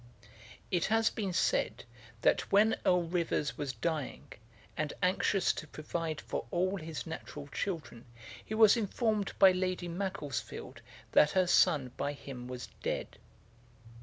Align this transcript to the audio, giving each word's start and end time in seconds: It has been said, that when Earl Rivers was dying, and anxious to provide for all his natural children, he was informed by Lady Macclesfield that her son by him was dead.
It 0.71 0.85
has 0.85 1.11
been 1.11 1.31
said, 1.31 1.83
that 2.23 2.51
when 2.51 2.75
Earl 2.87 3.03
Rivers 3.03 3.55
was 3.55 3.71
dying, 3.73 4.31
and 4.75 4.93
anxious 5.03 5.53
to 5.53 5.67
provide 5.67 6.19
for 6.21 6.47
all 6.49 6.77
his 6.77 7.05
natural 7.05 7.45
children, 7.49 8.05
he 8.43 8.55
was 8.55 8.75
informed 8.75 9.33
by 9.37 9.51
Lady 9.51 9.87
Macclesfield 9.87 10.81
that 11.11 11.29
her 11.37 11.45
son 11.45 11.91
by 11.97 12.13
him 12.13 12.47
was 12.47 12.67
dead. 12.81 13.19